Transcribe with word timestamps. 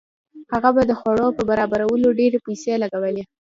هغه 0.53 0.69
به 0.75 0.81
د 0.85 0.91
خوړو 0.99 1.27
په 1.37 1.41
برابرولو 1.49 2.07
ډېرې 2.19 2.39
پیسې 2.45 2.73
لګولې. 2.83 3.23